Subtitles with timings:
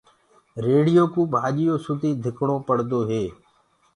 [0.63, 3.23] ريڙهيو ڪوُ ڀآڃيو سُدي ڌڪڻو پڙدو هي۔